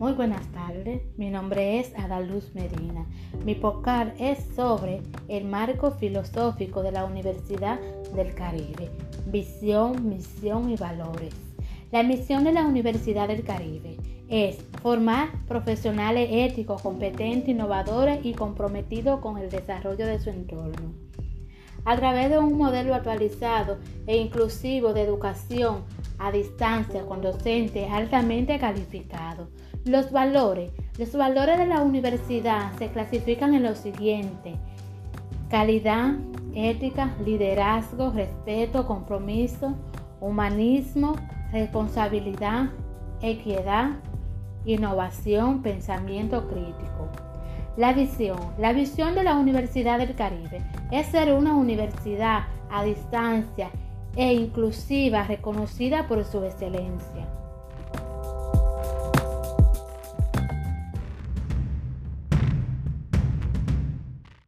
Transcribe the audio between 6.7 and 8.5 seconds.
de la Universidad del